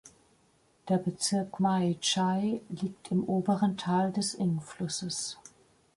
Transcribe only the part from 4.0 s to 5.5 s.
des Ing-Flusses.